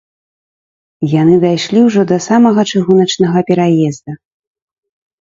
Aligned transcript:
Яны 1.21 1.35
дайшлі 1.43 1.79
ўжо 1.89 2.01
да 2.13 2.19
самага 2.29 2.61
чыгуначнага 2.75 3.39
пераезда. 3.53 4.11